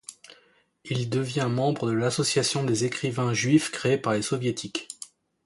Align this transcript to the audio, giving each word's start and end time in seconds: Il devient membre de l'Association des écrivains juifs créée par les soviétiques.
Il 0.85 1.11
devient 1.11 1.47
membre 1.47 1.85
de 1.85 1.91
l'Association 1.93 2.63
des 2.63 2.85
écrivains 2.85 3.35
juifs 3.35 3.69
créée 3.69 3.99
par 3.99 4.13
les 4.13 4.23
soviétiques. 4.23 4.87